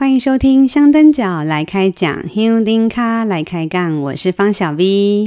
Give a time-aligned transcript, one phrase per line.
[0.00, 5.26] 欢迎收听香灯脚来开讲，香灯脚来开杠，我是方小 V。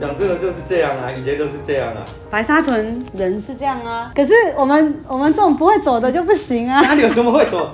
[0.00, 2.02] 讲这个就是这样啊，以前都是这样啊。
[2.30, 6.80] 白沙屯人是这样啊，可是我们我们这种不会走的就不行啊。
[6.80, 7.70] 哪里有什么会走？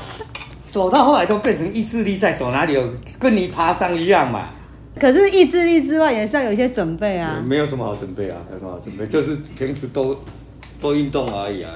[0.64, 4.48] 走到后来都变成意志力在走，哪里有跟你爬山一样嘛？
[4.98, 7.44] 可是意志力之外，也是要有一些准备啊。
[7.46, 9.06] 没有什么好准备啊，有什么好准备？
[9.06, 10.18] 就是平时多
[10.80, 11.74] 多运动而已啊。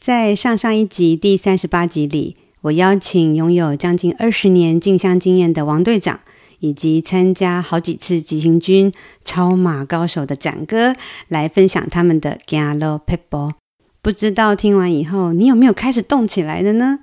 [0.00, 6.20] 在上上一集第三十八集里，我邀请拥有将近二十年进香经验的王队长，
[6.60, 8.90] 以及参加好几次急行军
[9.22, 10.94] 超马高手的展哥
[11.28, 13.52] 来分享他们的行路撇步。
[14.00, 17.00] 不知道听完以后，你有没有开始动起来的呢？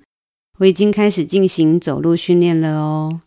[0.60, 3.22] 我已经开始进行走路训练了哦。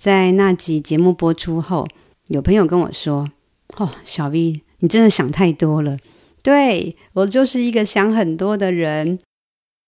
[0.00, 1.86] 在那集节目播出后，
[2.28, 3.28] 有朋友跟我说
[3.76, 5.98] ：“哦，小 V，你真的想太多了。
[6.40, 9.18] 对”我就是一个想很多的人。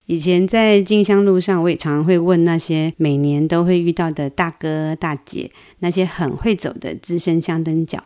[0.05, 8.05] 以前在进香路上，我也常常会问那些每年都会遇到的大哥大姐，那些很会走的资深香灯脚，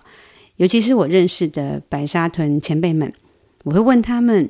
[0.59, 3.13] 尤其是我认识的白沙屯前辈们，
[3.65, 4.49] 我会问他们：“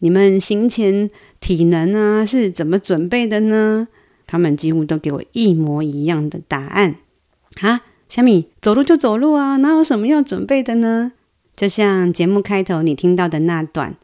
[0.00, 3.86] 你们行前体能啊是怎么准备的呢？”
[4.26, 6.96] 他们几乎都给我一模一样的答案
[7.60, 7.82] 啊！
[8.08, 11.12] 小米，走路就走路啊，哪有什么要准备的呢？
[11.54, 13.96] 就像节目开头你听到的那段，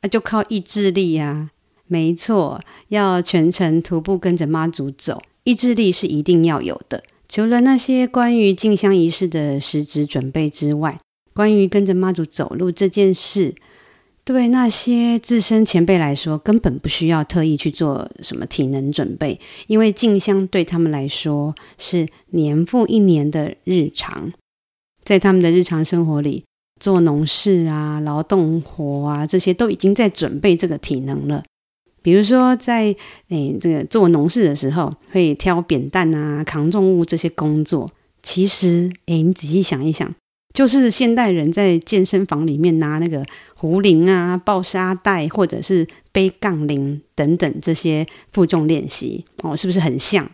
[0.00, 1.50] 啊，就靠意志力呀！
[1.86, 7.02] 没错，要全程徒步跟着妈祖走，意志力是一定要有的。
[7.28, 11.00] 除了那些关于进香仪式的实质准备之外，
[11.34, 13.54] 关于跟着妈祖走路这件事。
[14.24, 24.32] 对那些资深前辈来说，根本不需要特意去做什么体能准备，因为静香对他们来说是年复一年的日常，
[25.04, 26.42] 在他们的日常生活里，
[26.80, 31.42] 做农事啊、劳动活啊，这些都已经在准备这个体能了。
[32.00, 32.98] 比如说在，在
[33.28, 37.86] 诶这个做农事的时候，会挑扁担啊、扛重物这些工作，
[38.22, 40.14] 其实诶你仔细想一想。
[40.54, 43.22] 就是现代人在健身房里面拿那个
[43.56, 50.30] 壶铃啊、抱沙袋，或者是背杠铃等等这些负重练习哦，是不是很像？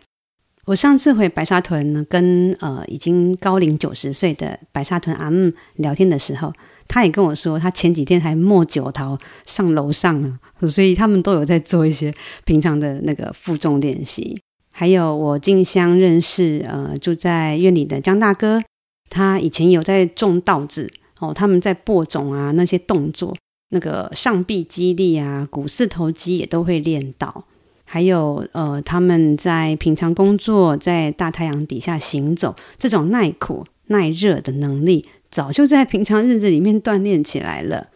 [0.66, 6.52] 我上次回白沙屯呢，跟呃已经高龄九十岁的白沙屯阿姆聊天的时候，
[6.86, 9.16] 他也跟我说，他前几天还摸九桃
[9.46, 10.38] 上楼上啊，
[10.68, 12.12] 所以他们都有在做一些
[12.44, 14.38] 平常的那个负重练习。
[14.70, 18.62] 还有我进香认识呃住在院里的江大哥。
[19.10, 23.36] 他以前有在种稻子哦，他们在播种啊，那些动作，
[23.68, 27.44] 那个上臂肌力啊，股四头肌也都会练到。
[27.84, 37.88] 还有呃，他们在平常工作，在大太阳底下行走，这种耐苦耐热的能力，早就在平常日子里面锻炼起来了。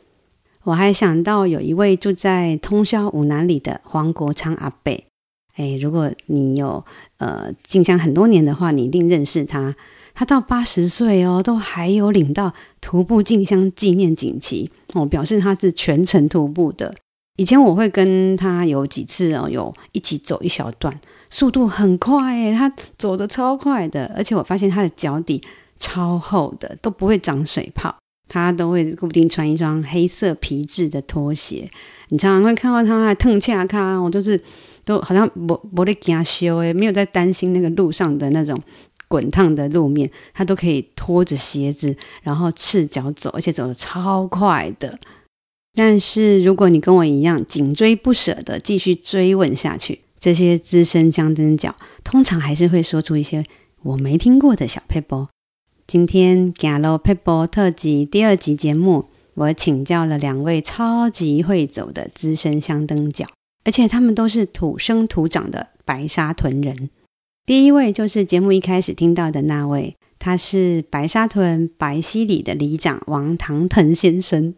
[0.64, 4.92] 我还想到有一位住在通霄五南里的黄国昌阿伯，
[5.54, 6.84] 哎，如果你有
[7.19, 9.76] 呃进香很多年的话，你一定认识他。
[10.14, 16.94] 他到八十岁哦，都还有领到徒步进香纪念锦旗哦，表示他是全程徒步的。
[17.36, 20.97] 以前我会跟他有几次哦，有一起走一小段，
[21.30, 25.42] 速度很快诶，他走得超快的，而且我发现他的脚底
[25.78, 27.94] 超厚的，都不会长水泡。
[28.26, 31.69] 他都会固定穿一双黑色皮质的拖鞋，
[32.08, 34.41] 你常常会看到他还腾恰卡，我就是
[34.82, 38.58] 都好像没没在惊修诶，没有在担心那个路上的那种。
[39.14, 44.98] 滚烫的路面，他都可以拖着鞋子，然后赤脚走，而且走得超快的。
[45.72, 53.44] 但是如果你跟我一样紧追不舍的继续追问下去，这些资深香灯脚通常还是会说出一些
[53.84, 55.28] 我没听过的小撇步。
[55.86, 59.04] 今天行路撇步特辑第二集节目，
[59.34, 63.24] 我请教了两位超级会走的资深香灯脚，
[63.64, 66.91] 而且他们都是土生土长的白沙屯人。
[67.47, 74.54] 第一位就是节目一开始听到的那位，他是白沙屯白溪里的里长王唐腾先生。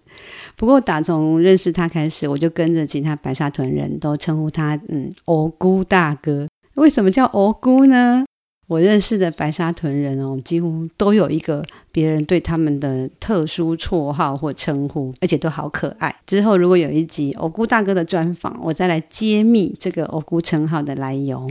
[0.54, 6.46] 不过打从认识他开始，我就跟着其他白沙屯人都称呼他嗯“欧姑大哥”。
[6.76, 8.24] 为什么叫欧姑呢？
[8.68, 16.14] 我认识的白沙屯人哦，几乎都有一个别人对他们的特殊绰号或称呼，而且都好可爱。
[16.24, 21.48] 之后如果有一集欧姑大哥的专访，我再来揭秘这个欧姑称号的来由。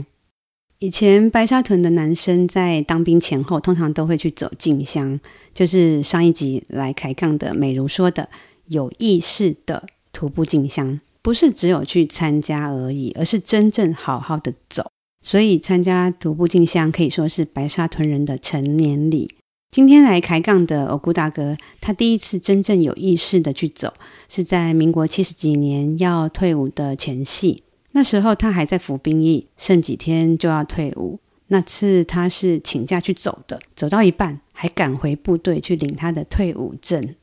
[0.78, 5.18] 以前白沙屯的男生在当兵前后，通常都会去走进香，
[5.54, 8.28] 就是上一集来开杠的美如说的
[8.66, 9.82] 有意识的
[10.12, 14.84] 徒步进香，不是只有去参加而已，而是真正好好的走。
[15.24, 19.34] 所以参加徒步进香可以说是白沙屯人的成年礼。
[19.70, 23.94] 今天来开杠的欧姑大哥，他第一次真正有意识的去走，
[24.28, 27.62] 是在民国七十几年要退伍的前夕。
[27.96, 31.18] 那时候他还在服兵役，剩几天就要退伍。
[31.46, 37.14] 那次他是请假去走的，走到一半还赶回部队去领他的退伍证。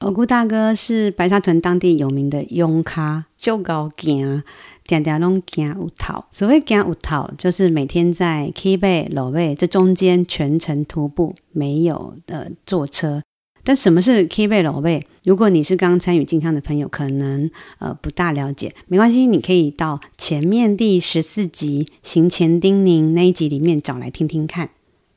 [0.00, 4.42] 欧姑大哥是白沙屯当地有名的庸咖，就高行，
[4.84, 6.22] 点点拢行有头。
[6.30, 13.22] 所谓行有头，就是每天在起尾、落尾这中间全程徒步，没有呃坐车。
[13.64, 15.06] 但什么是起尾、落尾？
[15.24, 24.70] 如果你是刚参与进香的朋友，可能呃不大了解，没关系，你可以到前面第十四集行前叮咛那一集里面找来听听看。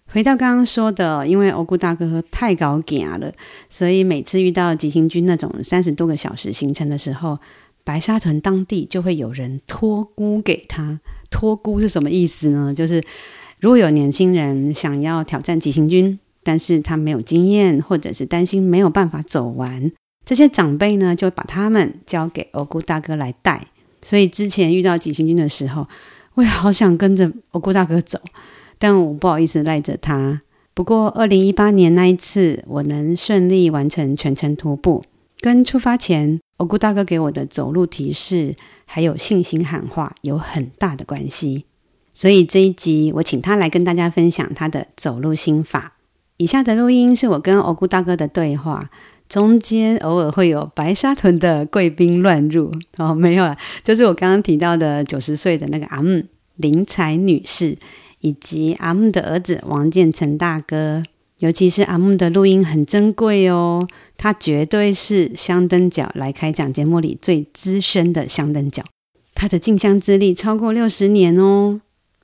[0.08, 3.34] 回到刚刚说的，因为欧姑大哥太高行了，
[3.70, 7.40] 所以每次遇到急行军那种三十多个小时行程的时候，
[7.84, 11.00] 白沙屯当地就会有人托孤给他。
[11.32, 12.72] 托孤是什么意思呢？
[12.72, 13.02] 就是
[13.60, 19.92] 如果有年轻人想要挑战急行军，但是他没有经验，或者是担心没有办法走完，
[20.26, 23.68] 这些长辈呢就把他们交给欧姑大哥来带。
[24.02, 25.88] 所以之前遇到急行军的时候，
[26.34, 28.20] 我也好想跟着欧姑大哥走。
[28.78, 30.42] 但我不好意思赖着他。
[30.74, 35.02] 不过，二零一八年那一次，我能顺利完成全程徒步，
[35.40, 38.56] 跟出发前欧姑大哥给我的走路提示，
[38.86, 41.64] 还有信心喊话有很大的关系。
[42.14, 45.93] 所以这一集，我请他来跟大家分享他的走路心法。
[46.44, 48.90] 以下的录音是我跟欧姑大哥的对话，
[49.30, 56.22] 中间偶尔会有白沙屯的贵宾乱入 哦，没有了，就是我刚刚提到的九十岁的那个阿姆
[56.58, 57.78] 林彩女士。
[58.26, 61.04] 以及阿木的儿子王建成大哥，
[61.40, 63.86] 尤其是阿木的录音很珍贵哦，
[64.16, 68.82] 他绝对是香灯脚来开讲节目里最资深的香灯脚，
[69.36, 71.82] 他的进香资历超过六十年哦。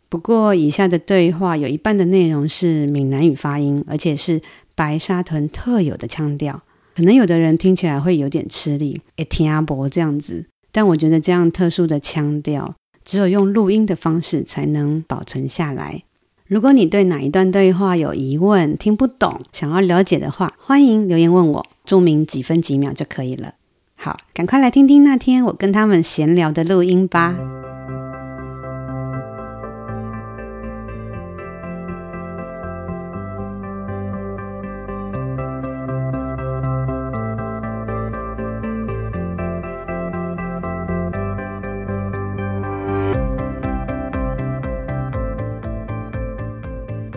[0.10, 4.42] 不过以下的对话有一半的内容是闽南语发音，而且是
[4.76, 6.62] 白沙屯特有的腔调，
[6.96, 10.46] 可能有的人听起来会有点吃力，会听阿伯这样子。
[10.72, 12.76] 但我觉得这样特殊的腔调。
[13.06, 16.04] 只有用录音的方式才能保存下来。
[16.46, 23.56] 如果你对哪一段对话有疑问、听不懂、想要了解的话，欢迎留言问我，注明几分几秒就可以了。
[23.96, 27.36] 好，赶快来听听那天我跟他们闲聊的录音吧。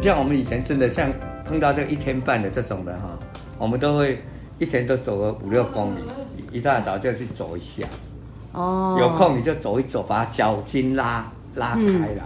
[0.02, 1.08] 像我们以前真的像
[1.46, 3.16] 碰到这一天半的这种的哈，
[3.56, 4.20] 我们都会
[4.58, 6.00] 一天都走个五六公里，
[6.50, 7.86] 一大早就去走一下。
[8.52, 8.96] 哦。
[8.98, 12.22] 有空你就走一走，把脚筋拉拉开了。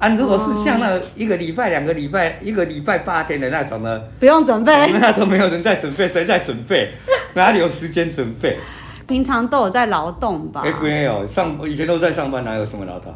[0.00, 4.00] 嗯、啊，如果是像那一个礼拜、两个礼拜、一个礼拜八天的那种呢？
[4.18, 4.92] 不用准备。
[4.92, 6.90] 那都没有人在准备，谁在准备？
[7.34, 8.58] 哪里有时间准备？
[9.06, 10.62] 平常都有在劳动吧？
[10.64, 13.14] 哎，没有上，以前都在上班，哪有什么劳动？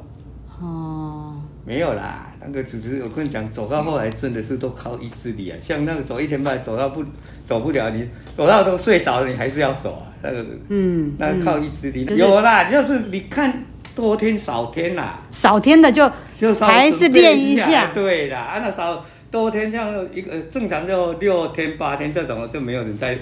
[0.63, 2.33] 哦，没有啦。
[2.47, 5.57] 那个只是我跟你讲，走到后来真的是都靠意志力啊。
[5.61, 7.05] 像那个走一天半，走到不
[7.47, 10.13] 走不了，你走到都睡着了，你还是要走啊。
[10.23, 12.07] 那个，嗯，那个靠意志力。
[12.09, 13.65] 嗯、有啦，就是你看
[13.95, 17.91] 多天少天啦，少天的就就还是练一下。
[17.93, 23.19] 对啦，啊，那少多天像一个正常就六天八天这种就没有人在，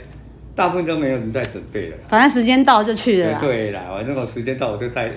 [0.54, 1.96] 大部分都没有人在准备了。
[2.08, 3.38] 反正时间到就去了。
[3.40, 5.10] 对啦，反正我时间到我就带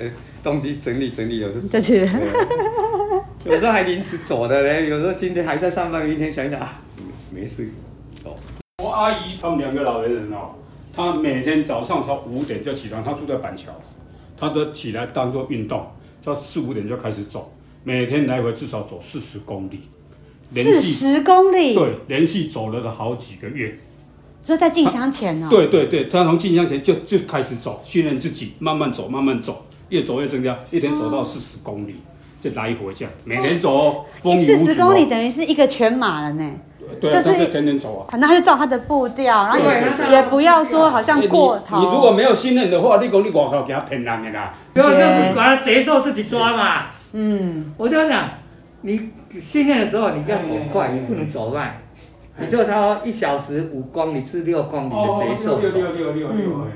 [0.44, 2.08] 东西整理整理，有时就去。
[3.48, 6.82] 有时候还临时走的嘞，有时候今天还在上班，明天想一想啊，
[7.34, 7.70] 没事，
[8.22, 8.38] 走。
[8.84, 10.50] 我阿姨他们两个老年人哦，
[10.94, 13.72] 他每天早上从五点就起床，他住在板桥，
[14.38, 15.88] 他都起来当做运动，
[16.26, 17.50] 到四五点就开始走，
[17.86, 19.80] 每天来回至少走四十公里，
[20.46, 23.80] 四十公里，对，连续走了好几个月。
[24.44, 25.50] 就在进香前呢、哦？
[25.50, 31.94] 对对对，他从进香前就就开始走，训练自己，慢慢走，慢慢走，越走越增加，一天走到四十公里。
[31.94, 34.66] 哦就来回这样，每天走，风雨无阻。
[34.66, 36.52] 四十公里等于是一个全马了呢。
[37.02, 38.18] 对，啊就是天天走啊。
[38.18, 39.60] 那他就照他的步调，然后
[40.10, 41.80] 也不要说好像过头。
[41.80, 44.54] 你如果没有信任的话，你讲你外口给他骗人的啦。
[44.74, 46.86] 不要就是把他节奏自己抓嘛。
[47.12, 47.74] 嗯。
[47.76, 48.30] 我就讲，
[48.82, 49.10] 你
[49.42, 51.82] 训练的时候你要走快，你不能走慢，
[52.40, 55.60] 你就差不多一小时五公里至六公里的节奏。
[55.60, 56.68] 六六六六六。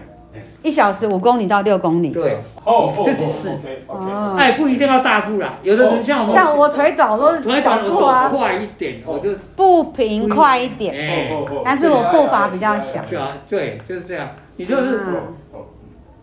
[0.64, 3.50] 一小时五公里到六公里，对，哦，自己试，
[3.88, 11.30] 哦，哎，不一定要大步啦，有的人像我，像我腿早都是小步啊，快一点，我就步频快一点，哎，
[11.66, 13.04] 但是我步伐比较小，
[13.50, 15.02] 对，就是这样，你就是，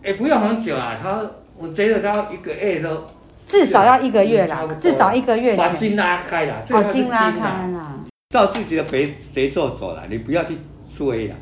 [0.03, 1.21] 哎，不用很久啊，他，
[1.57, 3.03] 我觉得他一个月都
[3.45, 7.95] 至少要一个月啦，至少一个月，把筋拉开了，把筋拉开了。
[8.29, 10.55] 照自己的节节奏走了，你不要去
[10.95, 11.35] 追了。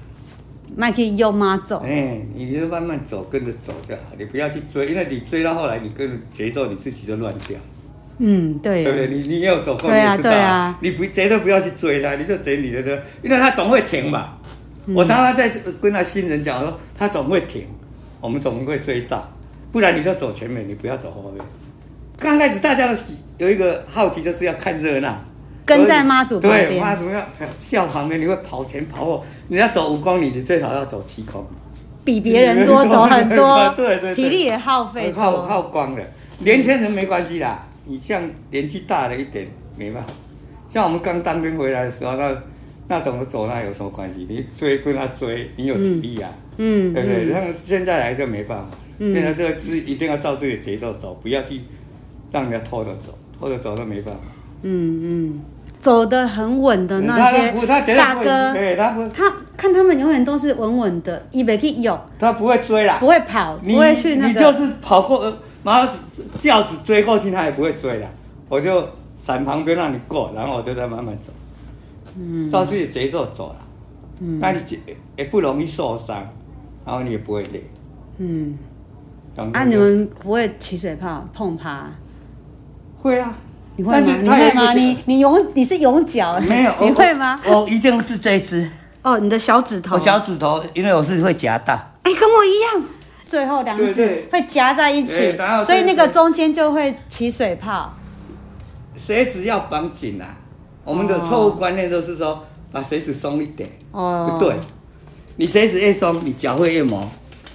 [0.76, 1.78] 麦去用妈走。
[1.86, 4.02] 哎、欸，你就慢慢走，跟着走就好。
[4.18, 7.58] 你不要去追，因为你追到后来，你跟着节奏，你自己就乱掉。
[8.20, 8.84] 嗯，对。
[8.84, 9.08] 对不对？
[9.08, 10.78] 你你要走后面，啊，对啊。
[10.82, 14.38] 你不绝对不要去追他，你就追你的车，因为他总会停嘛。
[14.86, 15.50] 嗯、我常常在
[15.82, 17.66] 跟他新人讲说，他总会停，
[18.22, 19.30] 我们总会追到，
[19.72, 21.44] 不然你就走前面，你不要走后面。
[22.18, 23.00] 刚开始大家都
[23.38, 25.24] 有一个好奇，就是要看热闹。
[25.68, 27.22] 跟在妈祖旁边，对，妈祖要
[27.60, 29.26] 笑旁边，你会跑前跑后。
[29.50, 31.48] 你要走五公里，你最少要走七公里，
[32.06, 33.72] 比别人多走很多。
[33.76, 36.04] 对，对对，体力也耗费，耗耗光了。
[36.40, 40.10] 年轻人没关系啦，你像年纪大了一点，没办法。
[40.70, 42.36] 像我们刚当兵回来的时候，那
[42.88, 44.26] 那怎么走那有什么关系？
[44.30, 47.32] 你追跟他追，你有体力啊，嗯，对不对？
[47.32, 48.66] 像现在来就没办法，
[49.00, 51.60] 现在这个是一定要照自己的节奏走，不要去
[52.32, 54.22] 让人家拖着走，拖着走都没办法。
[54.64, 55.42] 嗯嗯。
[55.80, 65.94] 走得很稳的那些大哥，对他不，他看他们永远都是稳稳的，一北去有，他不会追啦，不会跑，不会去那个，你就是跑过，然后
[66.42, 68.10] 轿子追过去，他也不会追的，
[68.50, 71.32] 我就闪旁边让你过，然后我就再慢慢走，
[72.18, 73.56] 嗯，照自己节奏走了，
[74.20, 74.60] 嗯，那你
[75.16, 76.28] 也不容易受伤，
[76.86, 77.64] 然后你也不会累，
[78.18, 78.58] 嗯，
[79.54, 81.92] 啊，你们不会起水泡碰趴？
[82.98, 83.38] 会啊。
[83.78, 84.16] 你会吗？
[84.22, 84.74] 你会吗？
[84.74, 86.40] 你你永你是永脚？
[86.42, 87.40] 没有， 你会吗？
[87.46, 88.70] 我一定是这一只。
[89.04, 89.96] 哦，你的小指头。
[89.96, 91.74] 我小指头，因为我是会夹到。
[92.02, 92.90] 哎，跟我一样。
[93.26, 97.94] 最后两只会夹在一起，所以那个中间就会起水泡。
[98.96, 100.26] 鞋子要绑紧啊！
[100.84, 103.70] 我们的错误观念都是说把鞋子松一点。
[103.92, 104.28] 哦。
[104.32, 104.56] 不对，
[105.36, 107.08] 你鞋子越松，你脚会越磨。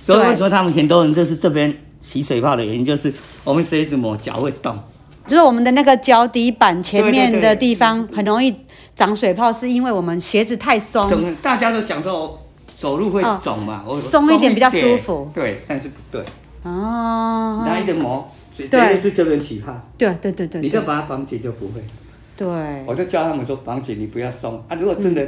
[0.04, 3.12] 所以为什么他们很多人就是这边起水泡的原因，就是
[3.42, 4.78] 我们鞋子磨，脚会动。
[5.26, 8.54] 就是我们的那个脚底板前面的地方很容易
[8.94, 11.34] 长水泡，是因为我们鞋子太松。
[11.42, 12.40] 大家都想说
[12.76, 15.30] 走路会肿嘛，松一点比较舒服。
[15.34, 16.22] 对，但是不对。
[16.64, 17.64] 哦。
[17.66, 19.72] 拿一点膜，绝对是这边起泡。
[19.96, 20.60] 对对对对。
[20.60, 21.80] 你就把它绑紧就不会。
[22.36, 22.46] 对。
[22.86, 24.76] 我就教他们说绑紧，你不要松啊。
[24.76, 25.26] 如果真的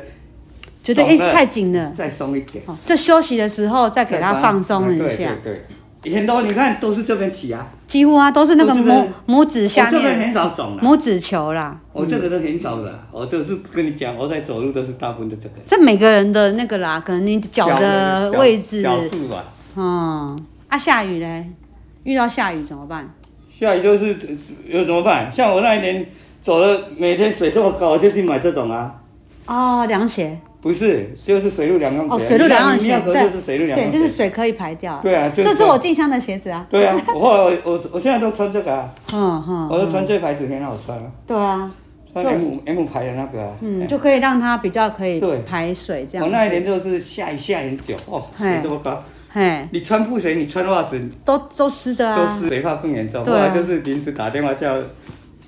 [0.83, 2.63] 觉得哎太紧了，再松一点。
[2.85, 5.37] 就休息的时候再给它放松一下。
[5.43, 5.67] 对对。
[6.13, 11.79] 很多你看都是这边起啊，几乎啊都是那个拇拇指下面，这边很少肿了，拇指球啦。
[11.93, 15.55] 我这个都很少的，我就是跟你讲，我在走路都是大部分都这个。
[15.65, 19.45] 这每个人的那个啦，可能你脚的位置，脚住吧。
[19.77, 21.47] 嗯，啊，下雨嘞，
[22.03, 23.09] 遇到下雨怎么办？
[23.59, 24.17] 下雨就是
[24.67, 25.31] 有怎么办？
[25.31, 26.07] 像我那一年
[26.43, 28.95] 走了，每天水这么高，我就去买这种啊。
[29.47, 30.39] 哦，凉鞋。
[30.65, 32.15] 不是，就是水陆两用鞋。
[32.15, 33.79] 哦，水陆两用鞋，对，就是水陆两。
[33.79, 34.99] 对，就是水可以排掉。
[35.03, 36.67] 对啊，这是我进香的鞋子啊。
[36.71, 38.91] 对啊，我我我我现在都穿这个啊。
[39.13, 39.69] 嗯嗯。
[39.71, 41.05] 我都穿这牌子很好穿啊。
[41.27, 41.71] 对啊。
[42.15, 43.55] 穿 M M 牌的那个。
[43.61, 46.27] 嗯，就可以让它比较可以排水这样。
[46.27, 49.05] 我那一年就是下雨下很久哦，水这么高。
[49.31, 49.69] 嘿。
[49.71, 52.17] 你穿布鞋，你穿袜子都都湿的啊。
[52.17, 53.23] 都湿，水泡更严重。
[53.23, 54.75] 后来就是临时打电话叫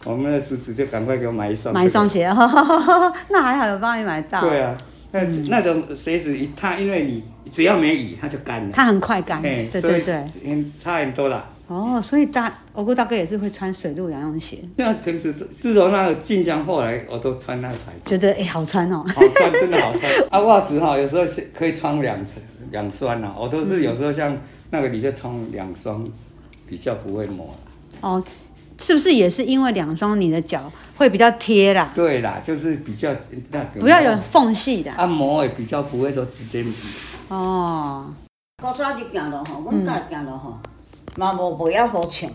[0.04, 1.74] 我们的侄子，就赶快给我买一双。
[1.74, 2.28] 买一双鞋，
[3.30, 4.42] 那还好有帮你买到。
[4.42, 4.76] 对啊。
[5.12, 8.70] 那那种鞋子，它因为你只要没雨，它就干了。
[8.72, 9.40] 它很快干。
[9.40, 11.48] 对对对，很差很多啦。
[11.68, 14.58] 哦，所以大我哥大哥也是会穿水陆两用鞋。
[14.76, 18.00] 那平时自从那个进香后来，我都穿那个牌子。
[18.04, 19.04] 觉得哎，好穿哦。
[19.08, 20.12] 好穿，真的好穿。
[20.30, 23.34] 啊，袜子哈，有时候是可以穿两层两双呐。
[23.38, 24.36] 我都是有时候像
[24.70, 26.06] 那个，你就穿两双，
[26.68, 27.54] 比较不会磨。
[28.00, 28.22] 哦。
[28.78, 31.90] 是不是也是因为两双你的脚会比较贴啦？
[31.94, 33.10] 对啦，就是比较
[33.50, 36.64] 那个不要有缝隙的按摩也比较不会说直接
[37.28, 38.06] 哦。
[38.62, 40.58] 高山就行路吼，阮家行路吼，
[41.16, 42.30] 嘛无不要好穿。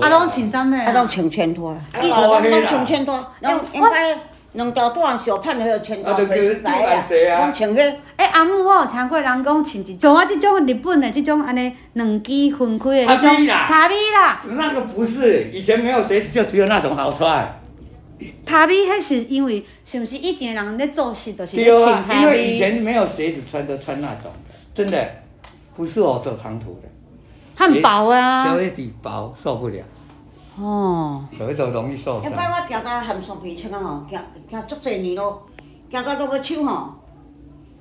[0.00, 0.74] 啊，拢穿啥物？
[0.74, 1.76] 啊，拢穿穿拖。
[2.02, 4.18] 伊说拢穿穿拖，拢应该。
[4.52, 6.82] 两条短小胖的，穿大皮带
[7.30, 7.94] 啊，拢穿迄。
[8.16, 14.42] 哎，阿母，我有听过人讲穿一像我这种日本的这种安尼两支分开的迄种塔米啦。
[14.50, 17.60] 那个不是，以前没有鞋子，就只有那种好穿。
[18.44, 22.22] 塔米迄是因为是不是以前人咧做事都是咧穿塔米？
[22.22, 25.02] 因为以前没有鞋子穿，都穿那种的，真的
[25.74, 26.88] 不是我走长途的。
[27.56, 28.54] 很薄啊。
[28.58, 29.82] 鞋底薄，受不了。
[30.60, 32.30] 哦，所以就容易受伤。
[32.30, 35.46] 一摆我行到含山皮村啊吼，行行足侪年咯，
[35.90, 36.90] 行到落尾手吼，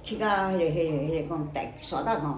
[0.01, 2.35] 去到迄个、迄个、迄个讲大沙滩吼，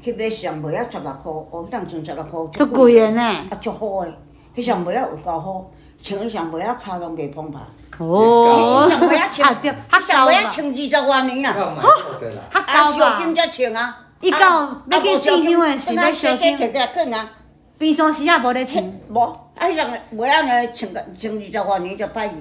[0.00, 2.48] 去买上卖啊十六箍，哦，当阵十六箍。
[2.48, 3.22] 足贵的呢。
[3.22, 4.12] 啊，足好诶，
[4.56, 5.70] 迄上卖啊有够好，
[6.02, 7.60] 穿上卖啊骹拢袂碰破。
[7.98, 8.88] 哦。
[8.90, 11.54] 上卖啊穿，上卖啊穿二十外年啊。
[11.56, 12.18] 哦。
[12.20, 12.60] 较高吧。
[12.66, 13.98] 啊，小金才穿啊。
[14.20, 16.58] 伊讲要去进香诶，是要小金。
[16.58, 17.28] 摕起来啊。
[17.84, 18.82] 平常时也无咧穿。
[19.10, 19.20] 无。
[19.20, 19.84] 啊，迄种
[20.16, 22.34] 袂安尼穿个穿二十外年就歹去。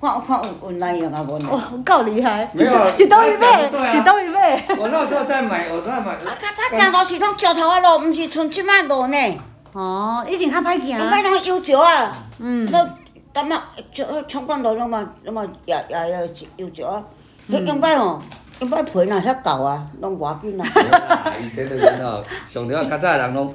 [0.00, 1.22] 看看有有哪样啊？
[1.28, 1.48] 无呢？
[1.50, 2.48] 哇，够厉害！
[2.54, 3.46] 没有，一刀一倍，
[3.98, 4.64] 一刀一倍。
[4.78, 6.12] 我那时候在买，我在买。
[6.12, 9.18] 啊，较早行路是拢石头啊路，毋是像即摆路呢。
[9.74, 10.98] 哦，以前较歹行。
[10.98, 12.16] 唔歹通油石啊。
[12.38, 12.66] 嗯。
[12.70, 12.88] 那
[13.32, 17.04] 当嘛，就冲关路拢嘛，拢嘛也也也油石啊。
[17.50, 18.22] 迄用摆吼，
[18.60, 20.64] 用摆皮若遐厚啊，拢偌紧啊。
[21.42, 23.54] 以前的人哦，上条较早的人拢。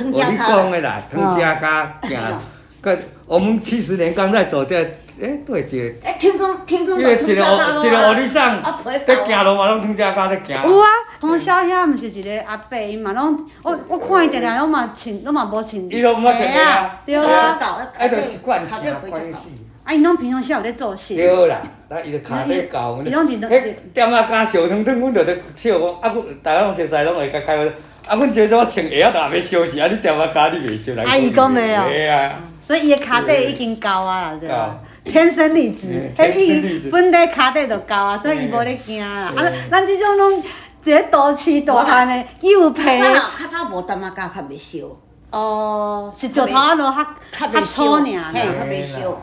[0.00, 2.40] 我你讲的啦，汤家家行，
[2.80, 4.80] 个我们七十年刚在走这，
[5.20, 5.98] 哎，对这。
[6.04, 6.98] 哎，天空天空。
[6.98, 8.62] 因为一个一个屋里上，
[9.06, 10.70] 在行路嘛，拢汤家家在行。
[10.70, 10.86] 有啊，
[11.20, 15.90] 从小遐毋是一个阿伯，伊嘛拢，我我看伊定定拢嘛穿，拢嘛无穿。
[15.90, 17.00] 伊拢毋捌穿啊。
[17.04, 17.58] 对啊。
[17.96, 19.36] 哎，就习惯行关系。
[19.84, 21.16] 啊，伊拢平常时有咧做事。
[21.16, 23.00] 对啦，那伊就骹咧教。
[23.04, 23.32] 伊拢是。
[23.38, 27.72] 迄店仔加烧汤汤，阮就咧笑讲，啊，不，大家拢熟悉，拢会甲开个。
[28.08, 31.04] 啊，阮即阵我穿鞋仔也要休息，啊，你踮我骹你袂烧来。
[31.04, 31.82] 阿姨讲没有。
[31.84, 32.40] 对啊。
[32.62, 34.78] 所以伊的骹底已经高啊，对吧？
[35.04, 39.32] 天生丽质，迄， 伊本来骹底就高啊，所以伊无咧惊啊。
[39.34, 40.42] 啊，咱即种拢
[40.84, 42.82] 一个大气大汉的，伊有皮。
[42.82, 43.14] 较
[43.50, 44.88] 早无踮仔脚较袂烧。
[45.30, 46.84] 哦，是石头仔路
[47.32, 49.20] 较较粗尔，嘿，较袂烧。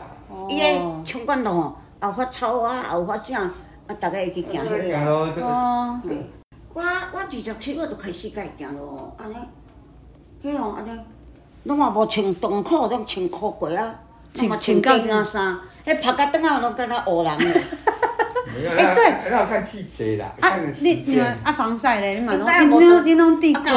[0.48, 0.64] 伊个
[1.04, 5.44] 冲关路吼，有发草啊，有发啥，啊，大家会去行迄个。
[5.44, 6.00] 哦。
[6.76, 9.36] 我我二十七我就开始甲伊行咯，安尼，
[10.44, 11.00] 迄样安尼，
[11.62, 13.94] 拢嘛无穿长裤，拢穿裤鞋啊，
[14.34, 17.62] 穿嘛穿紧啊衫，迄晒甲转啊，拢敢若乌人诶。
[18.76, 20.32] 哎，对，那要看气节啦。
[20.40, 22.48] 啊，你你们啊防晒咧，你嘛拢
[22.80, 23.72] 你拢你拢滴过来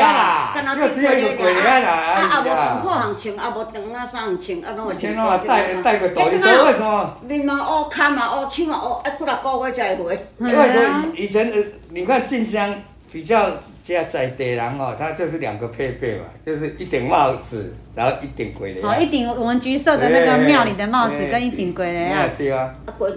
[0.00, 1.90] 啊，就只有一个过来啦。
[1.90, 5.14] 啊，无长裤通穿，啊无长啊衫通穿，啊拢会穿。
[5.14, 7.16] 穿咯，带带个大，你说为什么？
[7.26, 10.82] 面嘛乌，脚嘛乌，手嘛乌，啊，几啊个月才会为说
[11.14, 11.56] 以前呃，
[11.90, 12.74] 你看静香
[13.10, 13.46] 比较。
[13.82, 18.80] 这在地人哦，他就是两个配备嘛，就是一顶帽子，然后一顶鬼雷。
[18.82, 22.28] 哦，一顶我们橘色的那个庙里的帽子跟一顶鬼雷啊。
[22.36, 22.70] 对啊，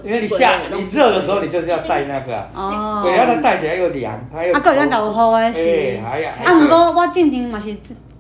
[0.04, 2.50] 因为你下你热的时候你就是要戴那个。
[2.56, 3.02] 哦。
[3.04, 4.54] 鬼雷它戴起来又凉，它又。
[4.54, 6.00] 啊，个有流汗的是。
[6.44, 7.76] 啊，不过我进前嘛是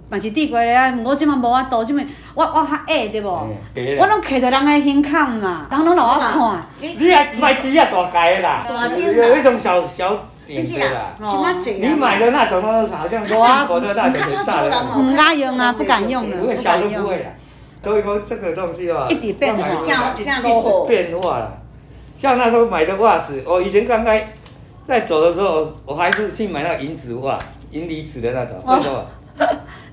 [0.09, 2.03] 嘛是戴鬼雷啊，不过这嘛无法度，这嘛
[2.35, 3.29] 我我较矮对不？
[3.29, 6.61] 我拢揢在人的胸口嘛，人拢让我看。
[6.79, 10.27] 你啊买低啊大盖的啦，有一种小小。
[10.45, 11.15] 点对啦，
[11.79, 16.29] 你买的那种都好像进口的那种很大的，不敢用啊，不敢用。
[16.29, 17.29] 了，不会小都不会啦。
[17.83, 19.67] 所以说这个东西啊，一直变化，
[20.17, 20.41] 一直
[20.87, 21.39] 变化。
[21.39, 21.59] 了。
[22.17, 24.33] 像那时候买的袜子，我以前刚开
[24.87, 27.37] 在走的时候，我还是去买那银子袜，
[27.71, 29.05] 银离子的那种，为什么？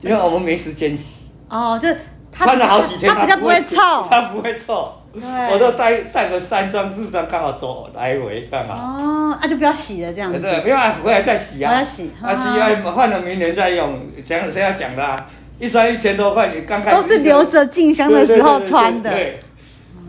[0.00, 1.28] 因为我们没时间洗。
[1.48, 1.88] 哦，就
[2.32, 4.92] 穿了好几天，它比较不会臭，它不会臭。
[5.12, 8.74] 我都带带个三双四双，刚好走来回干嘛？
[8.76, 10.38] 哦，那就不要洗了这样子。
[10.38, 11.70] 对，不要回来再洗啊。
[11.70, 14.00] 不要洗，啊洗完换了明年再用。
[14.24, 15.26] 讲谁要讲的？
[15.58, 19.10] 一双一千多块，你刚开始都是留着进香的时候穿的。
[19.10, 19.40] 对。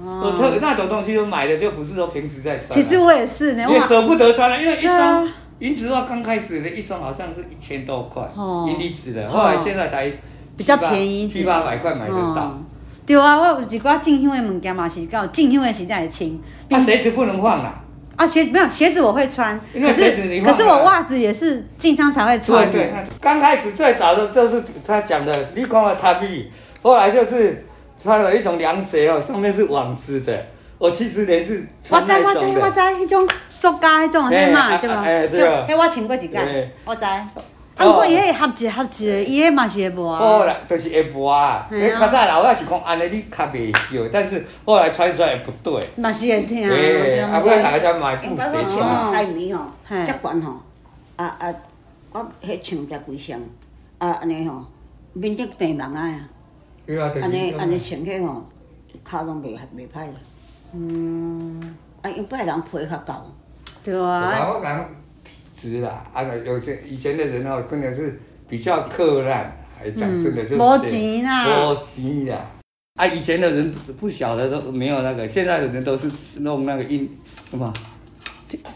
[0.04, 2.70] 我特那种东西都买的，就不是说平时在穿。
[2.72, 5.28] 其实我也是，因为舍不得穿了，因为一双
[5.60, 8.24] 银子袜刚开始的一双好像是一千多块，
[8.68, 10.12] 银离子的，后来现在才
[10.56, 12.60] 比较便宜，七八百块买得到。
[13.12, 16.30] 对啊，我有一寡进香的物件嘛是到进香的时才会穿。
[16.70, 17.82] 那鞋子不能换啦。
[18.18, 22.70] 啊鞋没有鞋子我会穿，可是可是我袜子也是进香才会穿。
[22.70, 26.52] 对对，刚开始最早的就是他讲的，你看了他比，
[26.84, 27.66] 后来就是
[28.02, 30.46] 穿了一种凉鞋哦，上面是网织的。
[30.78, 32.30] 我七十年是穿那种的。
[32.30, 35.02] 我知我知我知，那种塑胶那种的嘛，对吧？
[35.04, 35.66] 哎对啊。
[35.68, 37.06] 嘿，我穿过一件，我知。
[37.82, 40.16] 啊，不过伊迄合一合一，伊迄嘛是会磨。
[40.16, 41.68] 好啦，就是会磨啊。
[41.72, 45.84] 诶，较早老外是讲安尼，你较袂烧，但是后来穿出来不对。
[45.96, 46.56] 嘛是会疼。
[46.58, 48.36] 诶，啊，不过大家买布鞋
[48.70, 49.12] 穿。
[49.12, 50.58] 爱棉吼，遮悬吼，
[51.16, 51.54] 啊啊，
[52.12, 53.40] 我迄穿才几双，
[53.98, 54.64] 啊安尼吼，
[55.14, 56.20] 面顶平人啊。
[56.86, 57.22] 对啊，对。
[57.22, 58.44] 安尼安尼穿起吼，
[59.10, 60.08] 脚拢袂袂歹。
[60.74, 61.76] 嗯。
[62.02, 63.26] 啊，一般人皮较厚。
[63.84, 64.48] 对啊。
[65.62, 68.20] 是啦，啊，有些以前的人哦，真的是
[68.50, 72.38] 比较刻烂，还讲真的就是没钱啦，没钱啦。
[72.96, 77.08] 啊，以前的人不晓得都没有那个，现在的人都是弄那个印
[77.52, 77.72] 什么？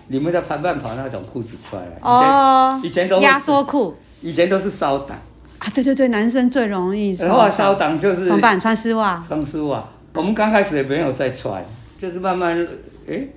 [0.07, 1.91] 你们在拍慢跑那种裤子出来了。
[2.01, 2.79] 哦。
[2.83, 3.95] 以前都压缩裤。
[4.21, 5.11] 以前都是烧裆。
[5.57, 7.13] 啊，对对对，男生最容易。
[7.13, 8.25] 然后烧裆就是。
[8.25, 8.59] 怎么办？
[8.59, 9.21] 穿丝袜。
[9.27, 9.83] 穿丝袜。
[10.13, 11.65] 我们刚开始也没有在穿，
[11.99, 12.55] 就是慢慢，
[13.09, 13.27] 哎，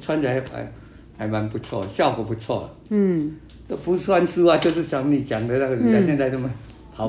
[0.00, 0.72] 穿起来哎。
[1.20, 2.74] 还蛮不错，效果不错。
[2.88, 3.36] 嗯，
[3.68, 6.50] 都不穿丝袜，就是像你讲的那个人家现在这么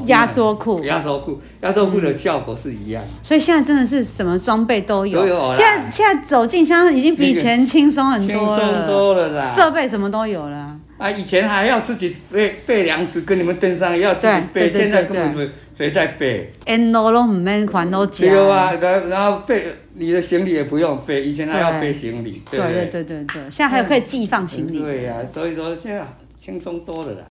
[0.06, 3.02] 压缩裤，压缩裤，压缩裤的效果是一样。
[3.24, 5.22] 所以现在真的是什么装备都有。
[5.22, 5.54] 都有啦。
[5.56, 8.60] 现在现在走进香已经比以前轻松很多了。
[8.60, 9.56] 轻松多了啦。
[9.56, 10.78] 设备什么都有了。
[10.98, 16.52] 啊，以前还要自己备备粮食，跟你们登山要自己备，现在根本没谁在备。
[16.68, 18.28] 沿路都唔免还都加。
[18.28, 22.42] 对啊，然然后备你的行李也不用背，以前还要背行李。
[22.50, 24.80] 对对对对对，现在还有可以寄放行李。
[24.80, 26.06] 对呀，所以说现在
[26.40, 27.26] 轻松多了啦。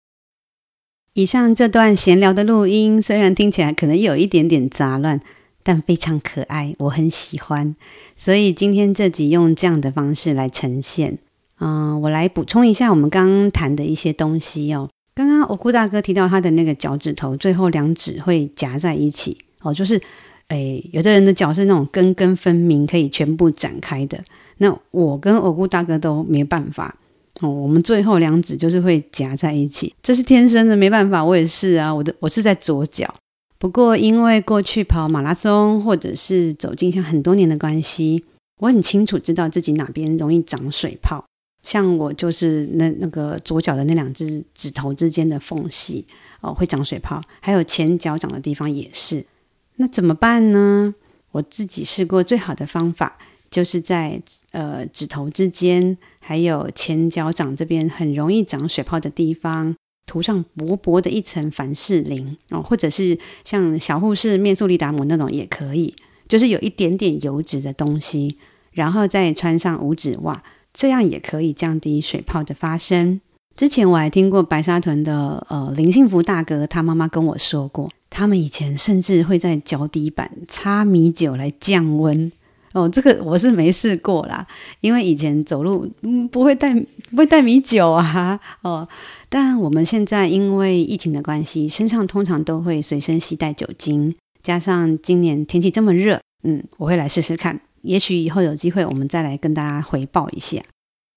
[1.14, 5.20] 以上这段闲聊的录音，虽然听起来可能有一点点杂乱，
[5.62, 7.74] 但非常可爱，我很喜欢。
[8.14, 11.18] 所以今天这集用这样的方式来呈现。
[11.60, 14.88] 嗯、呃，我来补充一下我们刚刚谈的一些东西哦。
[15.14, 20.00] 刚刚我顾大哥提到他的那个脚趾头，最后两指会夹在一起哦，就是，
[20.48, 24.18] 诶，有的人的脚是那种根根分明，可以全部展开的。
[24.58, 26.96] 那我跟欧姑大哥都没办法
[27.40, 31.24] 哦，我们最后两指就是会夹在一起，这是天生的，没办法。
[31.24, 33.12] 我也是啊，我的我是在左脚，
[33.58, 38.24] 不过因为过去跑马拉松或者是走进像很多年的关系，
[38.60, 41.24] 我很清楚知道自己哪边容易长水泡。
[41.62, 46.06] 像我就是那那个左脚的那两只指头之间的缝隙
[46.40, 49.22] 哦，会长水泡，还有前脚掌的地方也是。
[49.78, 50.94] 那怎么办呢？
[51.32, 53.18] 我自己试过最好的方法，
[53.50, 54.20] 就是在
[54.52, 65.94] 呃指头之间，还有前脚掌这边很容易长水泡的地方，涂上薄薄的一层凡士林哦，或者是像小护士面速力达姆那种也可以，
[66.26, 68.38] 就是有一点点油脂的东西，
[68.72, 70.42] 然后再穿上五指袜。
[70.72, 73.20] 这样也可以降低水泡的发生。
[73.58, 82.30] 之前我还听过白沙屯的呃林幸福大哥，他妈妈跟我说过，他们以前甚至会在脚底板擦米酒来降温。
[82.72, 84.46] 哦，这个我是没试过啦，
[84.80, 86.72] 因为以前走路嗯不会带
[87.10, 88.38] 不会带米酒啊。
[88.62, 88.88] 哦，
[89.28, 97.60] 但我们现在因为疫情的关系，身上通常都会随身携带酒精，加上今年天气这么热，嗯，我会来试试看。
[97.82, 100.62] 也许以后有机会，我们再来跟大家回报一下。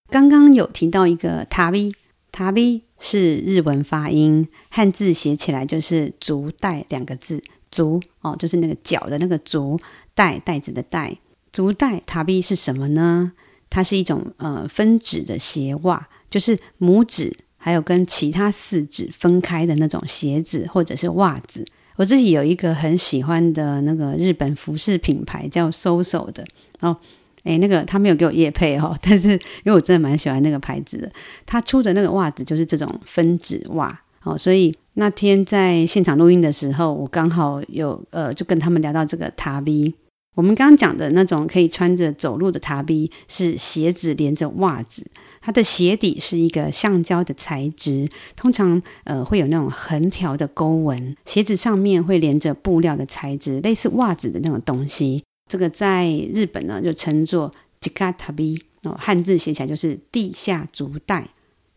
[0.09, 1.93] 刚刚有提到一个塔比，
[2.31, 9.79] 塔比是日文发音，汉字写起来就是“足袋”两个字，“足”哦，就是那个脚的那个“足”，
[10.15, 11.17] 袋袋子的“袋”。
[11.51, 13.33] 足袋塔比是什么呢？
[13.69, 21.65] 它是一种呃分趾的鞋袜，就是拇指还有跟其他四指分开的那种鞋子或者是袜子。
[21.97, 26.45] 我自己有一个很喜欢的那个日本服饰品牌叫 Soso 的
[26.79, 26.97] 哦，
[27.43, 31.11] 诶，那个他没有给我业配哦， 但是因为我真的蛮喜欢那个牌子的，
[31.45, 39.93] 他出的那个袜子就是这种分趾袜哦，所以那天在现场录音的时候，我刚好有呃就跟他们聊到这个塔比。
[40.33, 45.05] 我们刚刚讲的那种可以穿着走路的塔比，是鞋子连着袜子，
[45.41, 55.21] 它的鞋底是一个橡胶的材质，通常呃会有那种横条的勾纹，鞋子上面会连着布料的材质，类似袜子的那种东西。
[55.51, 61.27] 这个在日本呢就称作地下足袋哦，汉字写起来就是地下足袋。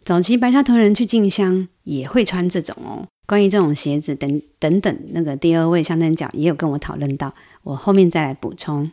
[0.04, 3.04] 早期白沙屯人去进香也会穿这种哦。
[3.26, 7.34] 关于这种鞋子等等等，那个第二位香灯脚也有跟我讨论到。
[7.64, 8.92] 我后面再来补充。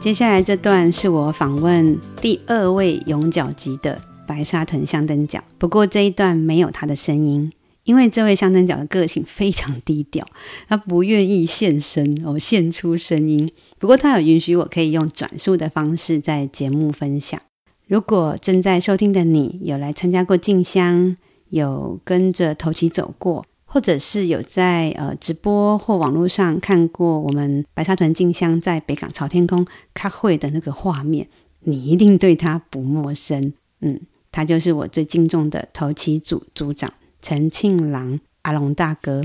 [0.00, 7.52] 接下来这段是我访问第二位勇脚级的白沙屯香灯脚，不过这一段没有他的声音。
[7.84, 10.24] 因为这位香灯脚的个性非常低调，
[10.68, 13.52] 他不愿意现身哦，献出声音。
[13.78, 17.38] 不过他有允许我可以用转述的方式在节目分享。
[17.86, 21.14] 如果正在收听的你有来参加过进香，
[21.50, 31.28] 有跟着头旗走过，或者是有在呃直播或网络上看过我们白沙屯静香在北港朝天宫开会的那个画面，
[31.60, 33.52] 你一定对他不陌生。
[33.80, 34.00] 嗯，
[34.32, 36.92] 他就是我最敬重的头七组组长。
[37.22, 39.22] 陈庆郎阿龙大哥，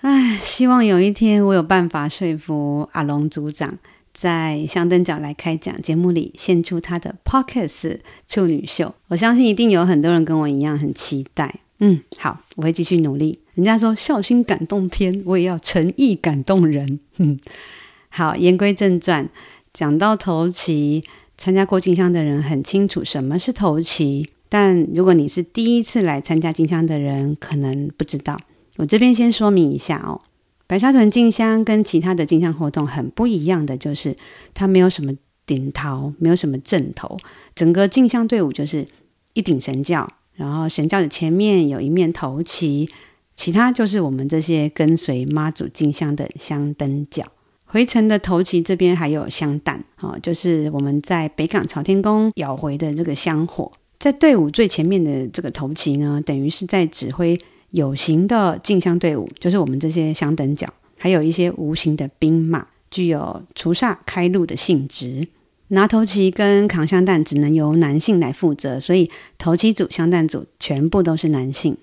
[0.00, 3.78] 唉，希望有一天我有办法说服阿龙组长，
[4.12, 8.92] 在香灯脚来开讲节目里献出他的 pockets 处女秀。
[9.08, 11.60] 我相信一定有很多人跟我一样很期待。
[11.78, 13.38] 嗯，好，我会继续努力。
[13.54, 17.00] 人家说孝心感动天，我也要诚意感动人。
[17.18, 17.38] 嗯，
[18.08, 19.28] 好，言归正传，
[19.72, 21.02] 讲到头旗，
[21.36, 24.26] 参加过静香的人很清楚什么是头旗。
[24.48, 28.36] 但如果你是第一次来参加静香的人，可能不知道。
[28.76, 30.20] 我这边先说明一下哦，
[30.66, 34.14] 白沙屯静香跟其他的静香活动很不一样的，就是
[34.54, 35.12] 它没有什么
[35.44, 37.18] 顶头，没有什么正头，
[37.54, 38.86] 整个静香队伍就是
[39.34, 42.88] 一顶神轿，然后神轿的前面有一面头旗，
[43.34, 47.24] 其他就是我们这些跟随妈祖进香的香灯脚。
[47.64, 53.70] 回程的头旗这边还有香担，哦，就是我们在北港朝天宫咬回的这个香火。
[53.98, 57.36] 在队伍最前面的这个头旗呢，等于是在指挥
[57.70, 65.26] 有形的进香队伍，就是我们这些香灯脚，还有一些无形的兵马，具有除煞开路的性质。
[65.68, 71.76] 拿头旗跟扛香弹只能由男性来负责，所以头旗组、香弹组全部都是男性。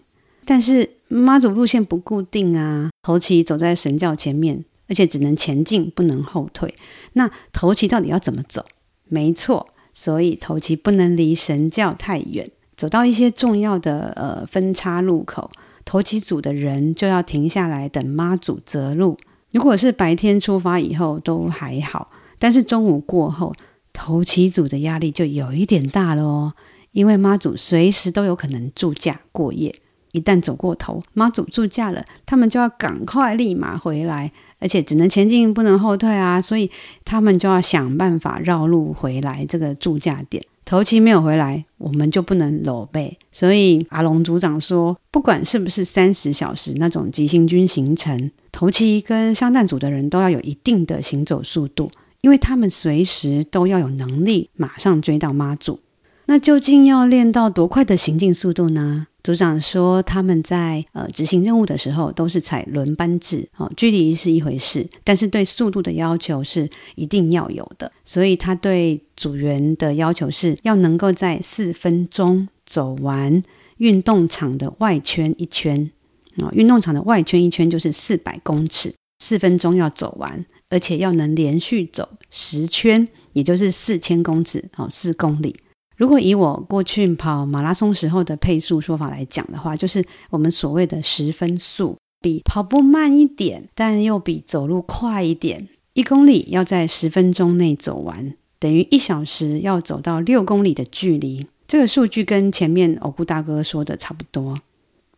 [0.46, 4.66] 但是妈祖路线不固定啊，头旗走在神轿前面。
[4.90, 6.72] 而且只能前进，不能后退。
[7.14, 8.66] 那头旗到底要怎么走？
[9.06, 15.50] 没错，所以头旗不能离神轿太远，走到一些重要的呃分岔路口，
[15.86, 19.18] 头旗组的人就要停下来等妈祖择路。
[19.52, 23.54] 如果是白天出发以后都还好，但是中午过后，
[23.94, 26.54] 头旗组的压力就有一点大了哦，
[26.92, 29.74] 因为妈祖随时都有可能住驾过夜。
[30.12, 36.70] 一旦走过头，妈祖住驾了，他们就要赶快立马回来，而且只能前进不能后退啊，所以
[37.04, 40.44] 他们就要想办法绕路回来这个住驾点。
[40.66, 43.18] 头旗没有回来，我们就不能搂背。
[43.32, 51.90] 所以阿龙组长说，不管是不是三十小时那种急行军行程，头旗跟香担组的人都要有一定的行走速度，
[52.24, 55.80] 因为他们随时都要有能力马上追到妈祖。
[56.26, 59.08] 那究竟要练到多快的行进速度呢？
[59.22, 67.92] 组长说，他们在呃执行任务的时候都是采轮班制，哦，距离是一回事，但是对速度的要求是一定要有的。
[68.06, 73.44] 所以他对组员的要求是要能够在四分钟走完
[73.78, 75.92] 运动场的外圈一圈，
[76.38, 85.56] 啊、哦，运动场的外圈一圈就是四百公尺，四分钟要走完，而且要能连续走十圈，也就是四千公尺，哦，四公里。
[85.96, 95.70] 如果以我过去跑马拉松时候的配速说法来讲的话，就是我们所谓的十分速，比跑步慢一点，但又比走路快一点。
[95.94, 101.46] 一公里要在十分钟内走完，等于一小时要走到六公里的距离。
[101.68, 104.58] 这个数据跟前面欧布大哥说的差不多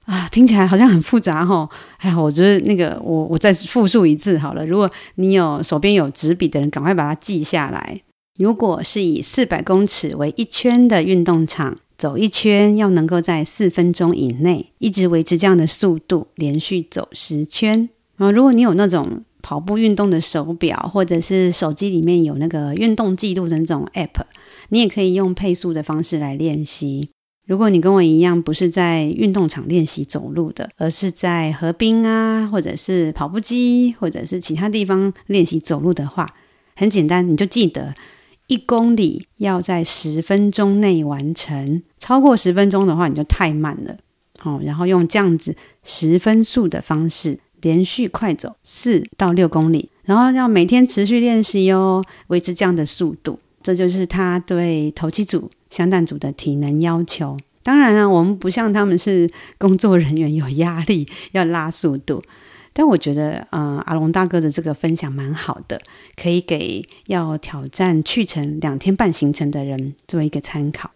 [0.05, 1.67] 啊，听起来好像很复杂哈。
[1.97, 4.65] 还好，我觉得那个我我再复述一次好了。
[4.65, 8.01] 如果你有手边有纸笔的人，赶快把它记下来。
[8.37, 17.89] 如果是以四百公尺为一圈的运动场，走一圈要能够在四分钟以内，一直维持这样的速度，连续走十圈。
[18.17, 24.23] 然后，如果你有那种跑步运动的手表，或者是手机里面有那个运动记录的那种 App，
[24.69, 27.09] 你也可以用配速的方式来练习。
[27.45, 36.27] 如果你跟我一样，不是在运动场练习走路的，而是在河边啊，或者是跑步机，或者是其他地方练习走路的话，
[36.75, 37.93] 很简单，你就记得。
[38.47, 43.95] 一公里要在十分钟内完成，超过十分钟的话，你就太慢了。
[44.37, 53.39] 好，然后用这样子十分速的方式连续快走四到六公里，然后要每天持续练习哦，维持这样的速度。
[53.65, 57.35] 这就是他对头旗组、香弹组的体能要求。
[57.63, 62.21] 当然啊，我们不像他们是工作人员，有压力要拉速度。
[62.73, 65.81] 但我觉得，呃，阿龙大哥的这个分享蛮好的，
[66.15, 70.91] 可以给要挑战去程两天半行程的人做一个参考。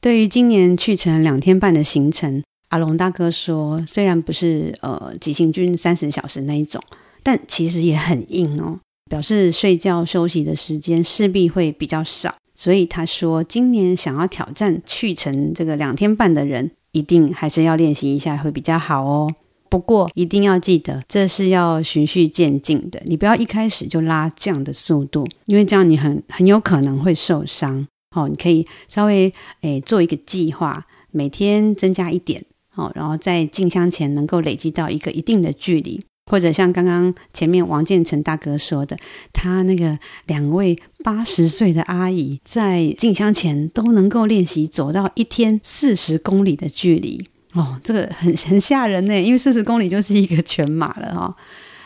[0.00, 6.80] 对于今年去程两天半的行程，阿龙大哥说，虽然不是呃急行军三十小时那一种，
[7.24, 8.78] 但其实也很硬哦，
[9.12, 12.34] 表示睡觉休息的时间势必会比较少。
[12.54, 19.30] 所以他说，今年想要挑战去成这个两天半的人，一定还是要练习一下会比较好哦。
[19.68, 23.02] 不过一定要记得，这是要循序渐进的。
[23.04, 27.86] 你不要一开始就拉这样的速度，因为这样你很很有可能会受伤。
[28.14, 38.96] 好、哦，你可以稍微诶做一个计划，每天增加一点，好、哦，然后在进香前能够累积到一个一定的距离，或者像刚刚前面王建成大哥说的，
[39.32, 47.24] 他那个两位八十岁的阿姨在进香前都能够练习走到一天四十公里的距离。
[47.54, 51.34] 哦，这个很 很吓人呢，因为四十公里就是一个全马了哈、哦。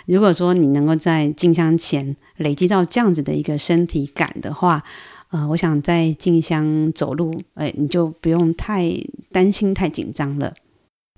[0.07, 4.85] 如果说你能够在进香前累积到这样子的一个身体感的话，
[5.31, 8.95] 呃，我想在进香走路，哎，你就不用太
[9.33, 10.55] 担心、太紧张了。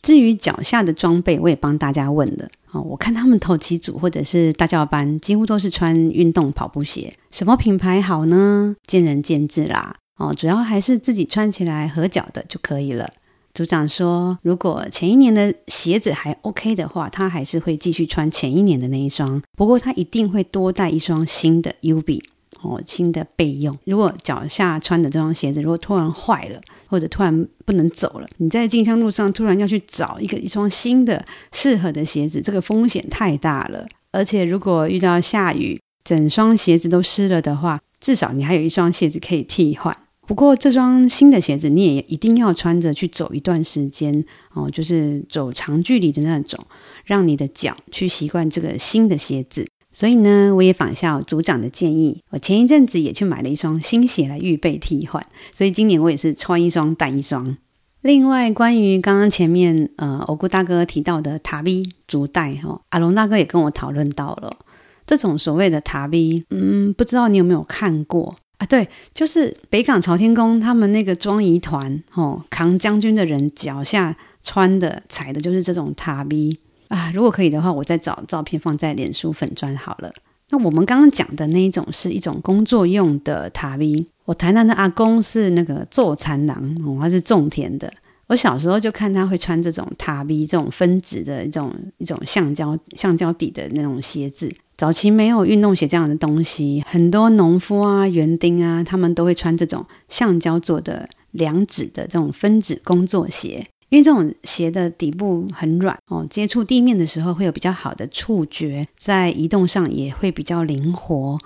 [0.02, 2.80] 至于脚下的装备，我也帮大家问了哦。
[2.80, 8.76] 我看他们头旗组或者是大教班，几乎都是穿运动跑步鞋，什么品牌好呢？
[8.86, 9.96] 见仁见智啦。
[10.16, 13.08] 哦，主要还是自己穿起来合脚的就可以了。
[13.54, 19.40] 组长说，如果前一年的鞋子还 OK 的话，他还是会继续穿前一年的那一双。
[19.56, 22.20] 不过他一定会多带一双新的 UB
[22.62, 23.74] 哦，新的备用。
[23.84, 33.86] 如果脚下穿的这双鞋子如果突然坏了，或者突然不能走了，你在进香路上突然要去找一个一双新的适合的鞋子，这个风险太大了。
[34.10, 39.94] 而且如果遇到下雨，整双鞋子都湿了的话，至少你还有一双鞋子可以替换。
[40.26, 46.58] 不过这双新的鞋子你也一定要穿着去走一段时间哦，就是走长距离的那种，
[47.04, 49.66] 让你的脚去习惯这个新的鞋子。
[49.98, 55.26] 所以呢，我也仿效组长的建议，我前一阵子也去买了一双新鞋来预备替换。
[55.52, 57.56] 所以今年我也是穿一双带一双。
[58.02, 64.56] 另外，关于刚刚前面呃欧姑大哥提到的塔 B 足带哈，阿龙大哥也跟我讨论到了
[65.04, 68.66] 这种所谓的塔 B，嗯，不知道你有没有看过啊？
[68.66, 76.56] 对，就是北港朝天宫他们那个庄仪团哦，扛将军的人脚下穿的踩的就是这种塔 B。
[76.88, 80.12] 啊，如果可以的话，我再找照片放在脸书粉砖好了。
[80.50, 84.06] 那我们刚刚讲的那一种是一种工作用的塔 V。
[84.24, 87.92] 我台南的阿公是那个做蚕郎，哦，他是种田的。
[88.28, 94.50] 我小时候就看他会穿这种塔 V，这种分趾的一种一种橡胶橡胶底的那种鞋子。
[94.76, 103.66] 早期没有运动鞋这样的东西，很多农夫啊、园丁啊，他们都会穿这种橡胶做的两指的这种分趾工作鞋。
[103.90, 111.38] 因为这种鞋的底部很软哦，接触地面的时候会有比较好的触觉，在移动上也会比较灵活。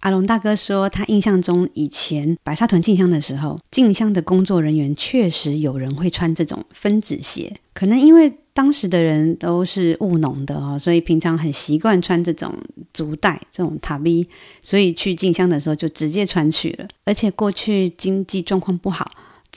[0.00, 12.54] 阿龙大哥说，他印象中以前白沙屯进香的时候，进香的工作人员确实有人会穿这种分趾鞋，可能因为当时的人都是务农的哦，所以平常很习惯穿这种
[12.94, 14.28] 足带这种塔 B，
[14.62, 16.86] 所以去进香的时候就直接穿去了。
[17.04, 19.04] 而且过去经济状况不好。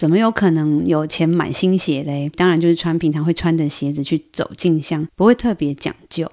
[0.02, 2.28] 怎么有可能有钱买新鞋嘞？
[2.36, 6.28] 当然就是穿平常会穿的鞋子去走进香，不会特别讲究。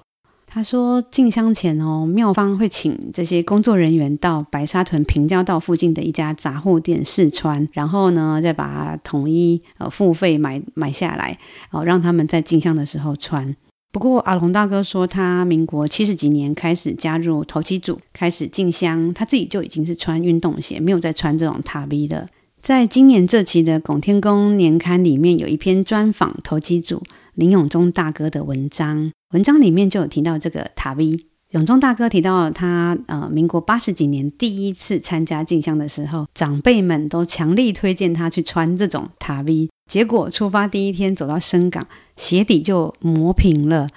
[0.47, 11.37] 他说进香前哦，庙方会请这些工作人员到白沙屯平交道附近的一家杂货店试穿，然后呢再把它统一呃付费买买下来，
[11.69, 13.55] 哦让他们在进香的时候穿。
[13.91, 22.27] 不过阿龙大哥说，他民国七十几年开始加入投机组，开始进香，他自己就已经是穿运动鞋，没有再穿这种塔 B 的。
[22.61, 27.01] 在今年这期的《拱天宫年刊》里面，有一篇专访投机组
[27.33, 31.17] 林永忠大哥的文章，文章里面就有提到这个塔 V。
[31.51, 39.69] 永忠大哥提到他呃，民国八十几年第一次参加进香的时候，长辈们都强力推荐他去穿这种塔 V。
[39.89, 43.87] 结果出发第一天走到深港，鞋底就磨平了，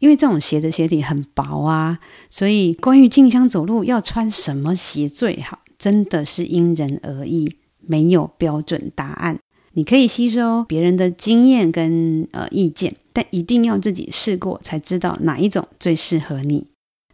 [0.00, 7.50] 因为这种鞋的鞋底很薄啊，所以关于进香走路要穿什么鞋最好，真的是因人而异。
[7.86, 9.38] 没有标准答案，
[9.72, 16.66] 你可以吸收别人的经验跟呃意见，但一定要自己试过才知道哪一种最适合你。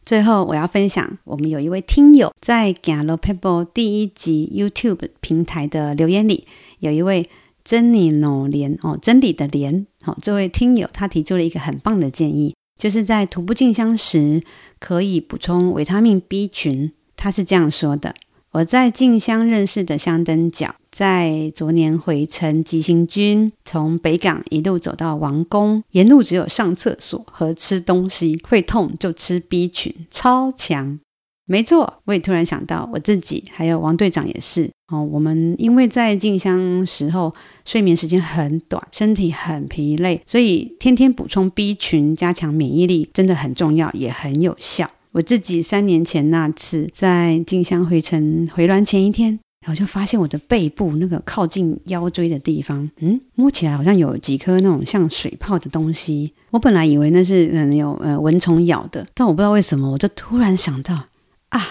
[0.04, 6.46] 最后，我要分享，我们有一位听友在《行路撇步》第一集 YouTube 平台的留言里，
[6.78, 7.28] 有一位
[7.64, 14.40] 真理诺莲哦，真理的莲哦，这位听友他提出了一个很棒的建议，就是在徒步进香时
[14.78, 16.92] 可以补充维他命 B 群。
[17.18, 18.14] 他是这样说的。
[18.56, 30.98] 我在进香认识的香灯脚，在昨年回程急行军，从北港一路走到王宫，沿路只有上厕所和吃东西，会痛就吃 B 群，超强。
[31.44, 35.02] 没错，我也突然想到我自己，还有王队长也是哦。
[35.02, 37.34] 我们因为在进香时候
[37.66, 44.90] 睡眠时间很短，身体很疲累，所以天天补充 B 群，加强免疫力真的很重要，也很有效。
[45.16, 49.30] 我自己三年前那次在进香回程回銮前一天，
[49.64, 56.34] 然后就发现我的背部那个靠近腰椎的地方，嗯，摸起来好像有几颗那种像水泡的东西。
[56.50, 61.06] 我本来以为那是可能有呃蚊虫咬的，但我不知道为什么，我就突然想到
[61.48, 61.62] 啊，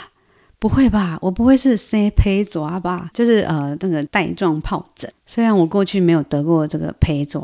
[0.57, 3.11] 不会吧，我不会是生皮蛇吧？
[3.13, 5.07] 就是呃那个带状疱疹。
[5.27, 7.39] 虽然我过去没有得过这个皮蛇。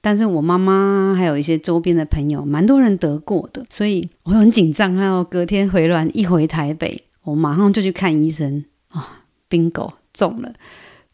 [0.00, 4.94] 但是我妈妈还有一些周边的朋友，蛮多人得过的，所以我很紧张。
[4.94, 9.02] 然后隔天回銮一回台北，我马上就去看医生啊、哦
[9.50, 10.52] ，bingo 中了，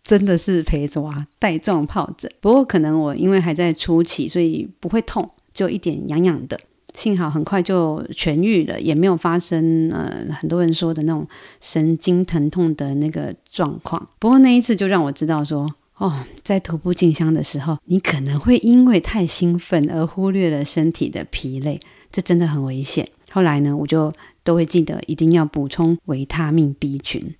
[0.04, 1.02] 真的是皮蛇
[1.38, 2.30] 带状疱疹。
[2.40, 6.60] 不过可能我因为还在初期，所以不会痛，就一点痒痒的。
[6.94, 11.26] 幸好很快就痊愈了，也没有发生呃很多人说的那种
[11.60, 14.06] 神经疼痛的那个状况。
[14.18, 15.66] 不过那一次就让我知道说。
[16.04, 16.12] 哦，
[16.42, 21.78] 在徒步进香的时候，你可能会因为太兴奋而忽略了身体的疲累，
[22.12, 23.08] 这真的很危险。
[23.32, 27.34] 后来呢，我就都会记得一定要补充维他命 B 群。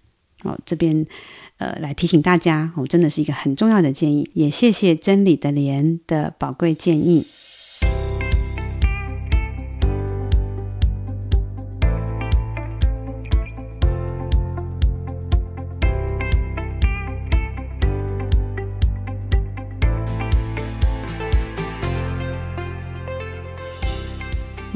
[0.45, 1.07] 哦，这边
[1.59, 7.27] 呃来提醒大家，哦，真的是一个很重要的建议，也谢谢真理的莲的宝贵建议。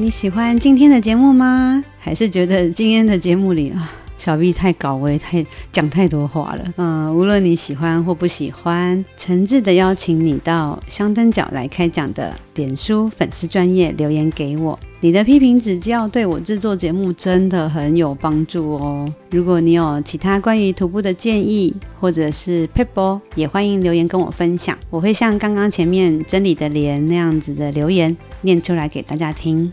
[0.09, 1.85] 你喜欢今天的节目吗？
[1.99, 3.93] 还是觉得今天的节目里啊？
[4.17, 6.73] 小 B 太高，我也太讲太多话了。
[6.77, 14.77] 嗯、无论你喜欢或不喜欢，诚挚的邀请你到香灯脚来开讲的脸书粉丝专业留言给我。
[14.99, 19.07] 你的批评指教对我制作节目真的很有帮助哦。
[19.29, 24.75] 如果你有其他关于徒步的建议，或者是撇步，也欢迎留言跟我分享。
[24.89, 29.71] 我会像刚刚前面真理的莲那样子的留言念出来给大家听。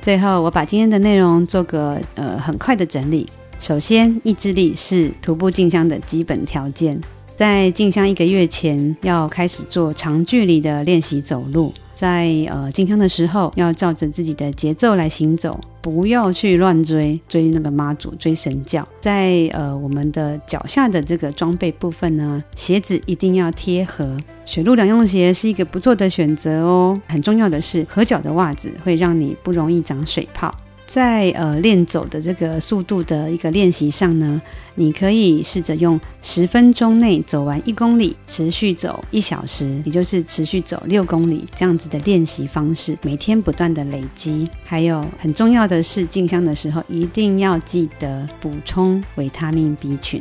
[0.00, 3.28] 最后，我把今天的内容做个呃很快的整理。
[3.58, 6.98] 首先，意志力是徒步进香的基本条件。
[7.36, 11.72] 在进香一个月前，要开始做长距离的练习走路。
[12.00, 18.88] 在呃进香的时候，要照着自己的节奏来行走，不要去乱追追那个妈祖追神教。
[19.00, 24.16] 在呃我们的脚下的这个装备部分呢，鞋子一定要贴合。
[24.46, 26.98] 雪路两用鞋是一个不错的选择哦。
[27.06, 30.50] 很重要的是，合脚的袜子会让你不容易长水泡。
[30.92, 34.42] 在呃练走的这个速度的一个练习上呢，
[34.74, 44.50] 你可以试着用十分钟内走完一公里，持续走一小时，也就是持续走六公里这样子的练习方式，每天不断的累积。
[44.64, 50.20] 还有很重要的是，进香的时候一定要记得补充维他命 B 群。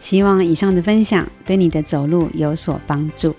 [0.00, 3.36] 希望以上的分享对你的走路有所帮助。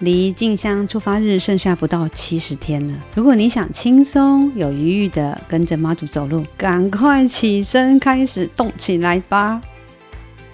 [0.00, 2.94] 离进香出发日剩下不到七十天了。
[3.14, 9.60] 如果你想轻松有余裕的跟着妈祖走路，赶快起身开始动起来吧！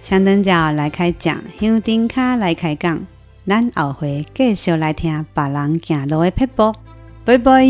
[0.03, 3.05] 香灯脚来开讲，香灯卡来开讲，
[3.47, 6.75] 咱后回继续来听别人行路的撇步，
[7.25, 7.65] 拜拜。